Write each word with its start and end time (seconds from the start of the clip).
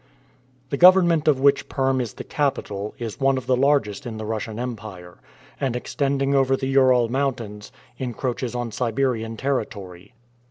The 0.71 0.77
government 0.81 1.27
of 1.27 1.39
which 1.39 1.69
Perm 1.69 2.01
is 2.01 2.15
the 2.15 2.23
capital 2.23 2.95
is 2.97 3.19
one 3.19 3.37
of 3.37 3.45
the 3.45 3.55
largest 3.55 4.07
in 4.07 4.17
the 4.17 4.25
Russian 4.25 4.57
Empire, 4.57 5.19
and, 5.59 5.75
extending 5.75 6.33
over 6.33 6.57
the 6.57 6.65
Ural 6.69 7.07
Mountains, 7.07 7.71
encroaches 7.99 8.55
on 8.55 8.71
Siberian 8.71 9.37
territory. 9.37 10.15